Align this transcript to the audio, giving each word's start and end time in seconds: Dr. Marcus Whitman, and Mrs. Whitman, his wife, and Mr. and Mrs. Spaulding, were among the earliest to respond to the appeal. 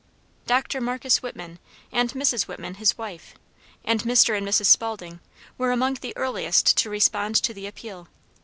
Dr. 0.47 0.81
Marcus 0.81 1.21
Whitman, 1.21 1.59
and 1.91 2.11
Mrs. 2.13 2.47
Whitman, 2.47 2.73
his 2.81 2.97
wife, 2.97 3.35
and 3.85 4.01
Mr. 4.01 4.35
and 4.35 4.47
Mrs. 4.47 4.65
Spaulding, 4.65 5.19
were 5.59 5.71
among 5.71 5.93
the 6.01 6.17
earliest 6.17 6.75
to 6.77 6.89
respond 6.89 7.35
to 7.43 7.53
the 7.53 7.67
appeal. 7.67 8.07